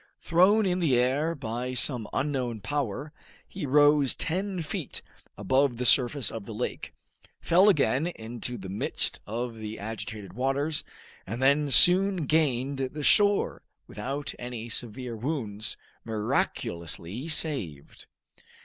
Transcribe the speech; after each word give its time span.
Thrown 0.19 0.65
in 0.65 0.79
the 0.79 0.97
air 0.97 1.35
by 1.35 1.75
some 1.75 2.07
unknown 2.11 2.59
power, 2.59 3.13
he 3.47 3.67
rose 3.67 4.15
ten 4.15 4.63
feet 4.63 5.03
above 5.37 5.77
the 5.77 5.85
surface 5.85 6.31
of 6.31 6.45
the 6.45 6.55
lake, 6.55 6.95
fell 7.39 7.69
again 7.69 8.07
into 8.07 8.57
the 8.57 8.67
midst 8.67 9.21
of 9.27 9.59
the 9.59 9.77
agitated 9.77 10.33
waters, 10.33 10.83
and 11.27 11.39
then 11.39 11.69
soon 11.69 12.25
gained 12.25 12.79
the 12.79 13.03
shore, 13.03 13.61
without 13.85 14.33
any 14.39 14.69
severe 14.69 15.15
wounds, 15.15 15.77
miraculously 16.03 17.27
saved. 17.27 18.07